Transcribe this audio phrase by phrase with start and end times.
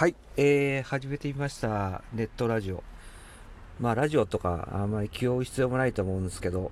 [0.00, 2.02] はい、えー、始めてみました。
[2.14, 2.82] ネットラジオ。
[3.78, 6.70] まあ、ラジオとかあんまり気負う必要もないと思うんですけど、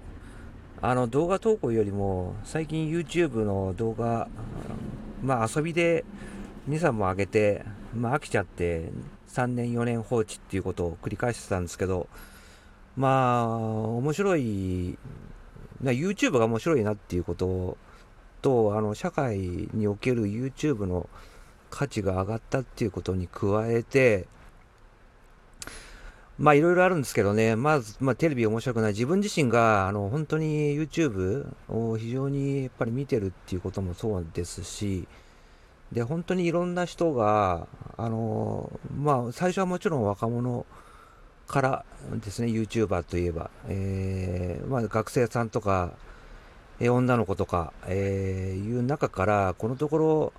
[0.80, 4.28] あの、動画投稿よりも、最近 YouTube の動画、
[5.22, 6.06] まあ、遊びで
[6.70, 8.90] 2、3も上げて、まあ、飽きちゃって、
[9.28, 12.08] 3年、4年放置っていうことを繰り返してたんですけど、
[12.96, 14.96] まあ、面白い、
[15.82, 17.76] YouTube が面白いなっていうこと
[18.40, 19.36] と、あの、社会
[19.74, 21.10] における YouTube の
[21.70, 24.26] 価値が上がったっていうことに加えて、
[26.38, 28.92] まあいろいろあるんですけどね、まず、まあテレビ面白くない。
[28.92, 35.08] 自分自身が、あの、本当に YouTube を非常にやっぱり見てるっていうこともそうですし、
[35.90, 40.64] で、本当にいろんな人が、あの、まあ最初はもちろん若者
[41.48, 41.84] から
[42.22, 45.92] ですね、YouTuber といえば、えー、まあ学生さんとか、
[46.80, 50.32] え女の子とか、えー、いう中から、このところ、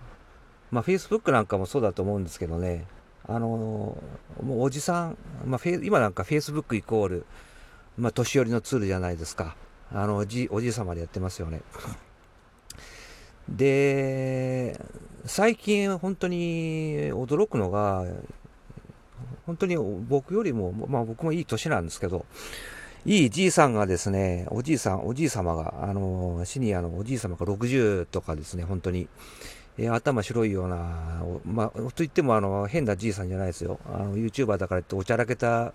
[0.71, 2.85] まあ、Facebook なんかもそうだと思うんですけどね、
[3.27, 7.25] あのー、もうおじさん、まあ、今なんか Facebook イコール、
[7.97, 9.55] まあ、年寄りのツールじゃないですか。
[9.91, 11.61] あの、おじ、おじい様でやってますよね。
[13.49, 14.79] で、
[15.25, 18.05] 最近本当に驚くのが、
[19.45, 22.25] 本当に僕よりも、まあ僕もいい年なんですけど、
[23.05, 29.07] いいじいさんがですね、おじいさん、おじい様が、あの、シニアのおじい様が60とかですね、本当に、
[29.81, 33.79] えー、頭白いような、まあ、と言ってもあの変なじいさんじゃないですよ。
[33.85, 35.73] あの YouTuber だからっておちゃらけた、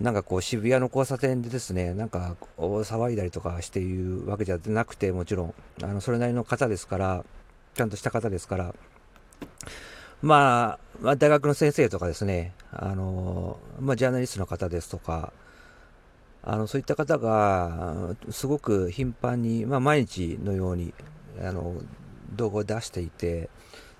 [0.00, 7.24] なんかこう渋谷の交差点でですね、なんか騒いだりとかしているわけじゃなくて、もちろん、あのそれなりの方ですから、
[7.74, 8.74] ちゃんとした方ですから、
[10.20, 15.32] まあ、まあ、大学の先生とかですね、あの、まあ、ジャーナリストの方ですとか、
[16.42, 20.94] あの、そういった方が、すごく頻繁に、まあ、毎日のように、
[21.40, 21.74] あの、
[22.32, 23.48] 動画を出していて、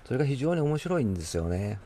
[0.05, 1.79] それが非常に面白いんですよね。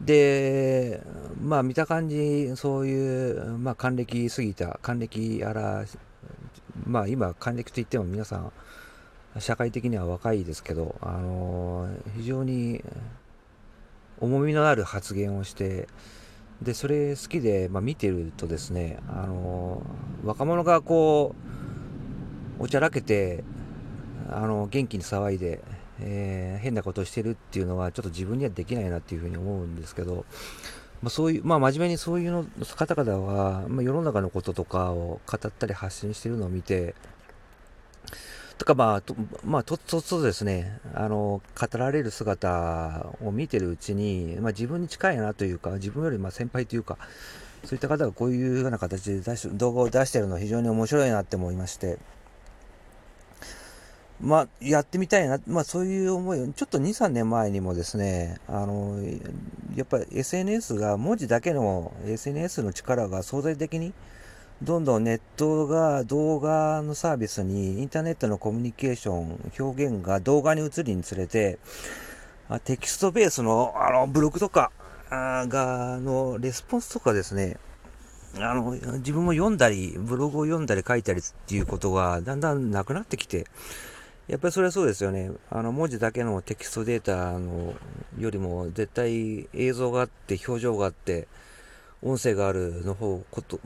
[0.00, 1.02] で、
[1.40, 5.84] まあ見た感じ、そういう、まあ還暦過ぎた、還暦やら、
[6.86, 8.52] まあ今還暦といっても皆さん、
[9.40, 12.84] 社会的には若いですけど、あの非常に
[14.20, 15.88] 重みのある発言をして、
[16.62, 19.82] で、それ好きで、まあ、見てるとですね、あの
[20.24, 21.34] 若者がこ
[22.58, 23.42] う、おちゃらけて、
[24.30, 25.60] あの元気に騒いで、
[26.00, 30.24] えー、変なことをしてるっていうのはちょっと自分にはできないなっていうふうに思うんですけど、
[31.02, 32.46] まあ、そういう、まあ、真面目にそういうの
[32.76, 36.94] 方々は、まあ、世の中のこととかを語ったり発信してるのを見て、
[38.58, 39.14] とかまあ、と
[39.44, 46.96] まあ、とっとですね、あの、語られる姿を見てるうちに、まあ自分に近いなというか、自分よりまあ先輩というか、
[47.64, 51.98] そういった方がこういうような形で出し動画を出してるのは非常に面白いなって思いまして、
[54.20, 58.98] まあ、やってみたいな、まあ、そういう思いを、ちょっと2、3年前にもですね、あの、
[59.76, 63.92] やっぱり SNS が、文字だけの SNS の力が相対的に、
[64.62, 71.58] どんどんネットが動画のサービスに、インターネットのコミュニケーション、表現が動画に移りにつれて、
[72.64, 74.70] テキストベースのあのブログとか
[75.10, 77.56] が、のレスポンスとかですね、
[78.36, 83.46] あの、自分も読んだり、ブログを読んだり書いたりっていうことがだんだんなくなってきて、
[84.26, 85.30] やっぱりそれはそうですよね。
[85.50, 87.74] あの、文字だけのテキストデータの
[88.18, 91.28] よりも、絶対映像があって、表情があって、
[92.02, 93.60] 音声があるの方、こと、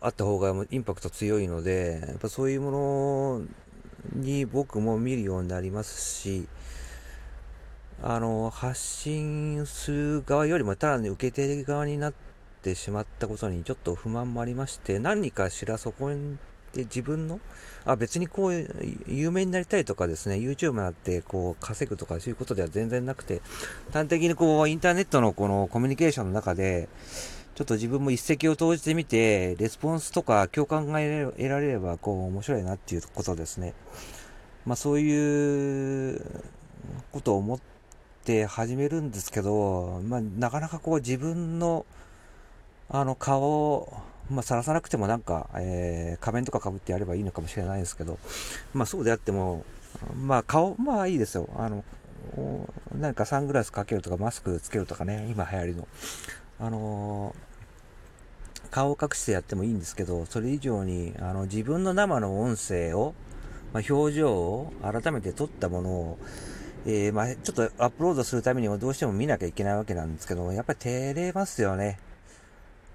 [0.00, 3.42] あった方がインパクト強いので、やっぱそういうもの
[4.14, 6.48] に僕も見るようになりますし、
[8.02, 12.14] あの、発信する側よりもただに受け手側になっ
[12.62, 16.38] てしまったことにちょっと不満もありまして、何かしらそこに
[16.74, 17.40] で、自分の、
[17.84, 18.66] あ、別にこう、
[19.06, 23.40] 有名になりたいとかですね、YouTube になってこう、稼ぐとかそういうことでは全然なくて、
[23.92, 26.88] 端的にこう、インターネットのこのコミュニケーションの中で、
[27.54, 33.74] ちょっと自分も一石を投じてみて、レスポンスとか共感が得られれば、こう、面白いなっていうことですね。
[34.64, 36.20] まあそういう
[37.10, 37.60] ことを思っ
[38.24, 41.86] て始めるんですけど、まあなかなかこう自分の、
[42.90, 43.92] あの顔を、
[44.30, 48.18] まあ、さらさなくてもなんか、えー、仮面とか被ってやればいいのかもしれないですけど、
[48.74, 49.64] まあ、そうであっても、
[50.14, 51.48] まあ、顔、まあいいですよ。
[51.56, 51.84] あの、
[52.98, 55.88] なんかサングラスかけるとか、マスクつけるとかね、今流行りの。
[56.60, 63.14] あのー、顔を隠してやってもいいんですけど、それ以上に、あの、自分の生の音声を、
[63.72, 66.18] まあ、表情を改めて撮ったものを、
[66.86, 71.98] えー、まあ、ちょっとアップロードするためにもどうしても見なきゃいけないわけなんですけど、やっぱり照れますよね。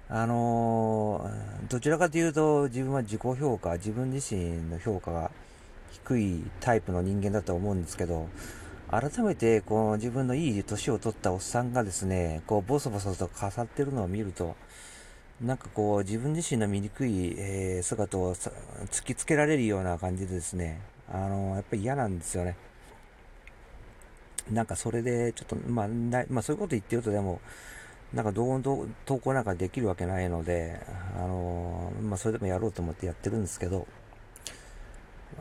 [0.08, 5.30] あのー、どちらかというと自分は自己評価、自分自身の評価が
[5.90, 8.28] 低いタイプの人間だと思うんですけど、
[8.90, 14.54] 改めて、こう、自分のいい年を取ったおっさんがですね、こう、ボソボソと飾ってるのを見ると、
[15.40, 20.80] なんかこう、自分自身の醜い、え、姿を突きつけられるような感じでですね、
[21.12, 22.56] あのやっぱり嫌なんですよね。
[24.50, 25.88] なんかそれで、ちょっと、まあ、
[26.28, 27.40] まあ、そういうこと言ってるとでも、
[28.14, 30.80] なんかどう投稿なんかできるわけないので、
[31.18, 33.88] あのまあ、それでもやろうと思ってやってるんですけど、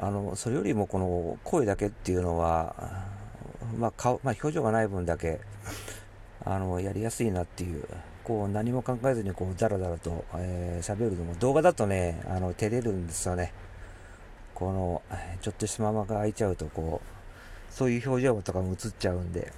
[0.02, 2.76] あの、それよりもこの声だけっていうのは、
[3.78, 5.40] まあ、顔、まあ、表情がない分だけ、
[6.44, 7.88] あの、やりやすいなっていう、
[8.24, 13.54] こう、何も考えずにこう、だらだらと、えー、喋るのも、動画だとね、あの、照れるんですよね。
[14.56, 15.02] この、
[15.42, 19.52] ちょっとしたままが開いちゃうと、こう、そういう表情とかも映っちゃうんで、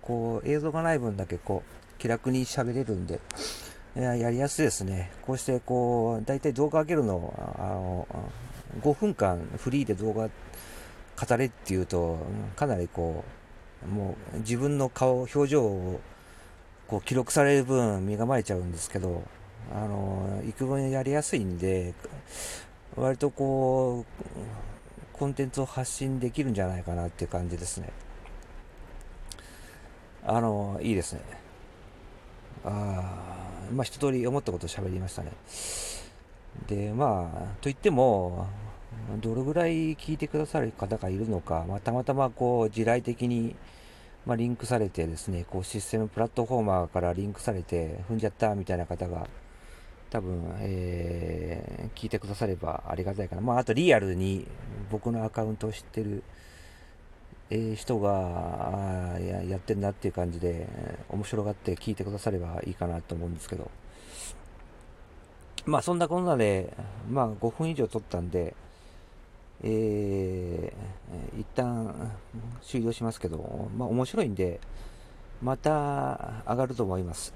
[0.00, 3.20] こう、映像がない分だけ、こう、気楽に喋れるんで、
[3.94, 5.10] やりやすいですね。
[5.22, 8.06] こうして、こう、大体動画上げるの、あの、
[8.82, 12.18] 5分間フリーで動画語れっていうと、
[12.56, 13.24] かなりこ
[13.84, 16.00] う、もう自分の顔、表情を
[16.88, 19.22] こう記録される分身構えちゃうんですけど、
[19.74, 21.94] あの、幾分やりやすいんで、
[22.96, 24.22] 割とこう、
[25.12, 27.90] コンテンツを発信できるんじゃないかなっていう感じですね。
[30.24, 31.20] あの、いいですね。
[32.66, 35.32] あ、まあ一通り思ったことを喋りましたね。
[36.66, 38.46] で、まあ、といっても、
[39.20, 43.54] どれぐらい聞いてくださる方がいるのか、まあ、たまたまこう、地雷的に、
[44.24, 49.28] まあ、リンクされてですね、こう、システムプラットフォーマーからリンクされて、踏んじゃったみたいな方が、
[50.10, 53.42] 多分、えー、聞いてくださればありがたいかな。
[53.42, 54.46] まあ、あとリアルに
[54.90, 56.22] 僕のアカウントを知ってる、
[57.50, 60.68] えー、人がややってんなっていう感じで、
[61.08, 63.70] 面白がって聞いてくださればいいかなと思うんですけど。
[65.64, 66.72] まあ、そんなこんなで、
[67.10, 68.54] まあ、5分以上撮ったんで、
[69.62, 72.12] えー、一旦
[72.62, 74.60] 終了しますけど、まあ、面白いんで、
[75.42, 77.34] また上がると思います。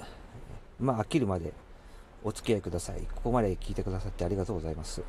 [0.78, 1.52] まあ、飽きるまで。
[2.22, 3.00] お付き合いください。
[3.14, 5.02] ここまで聞いてくださってありがとうございます。